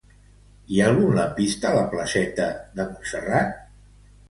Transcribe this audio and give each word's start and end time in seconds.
Hi 0.71 0.79
ha 0.83 0.87
algun 0.91 1.13
lampista 1.17 1.69
a 1.71 1.75
la 1.77 1.85
placeta 1.93 2.49
de 2.81 2.89
Montserrat? 2.91 3.57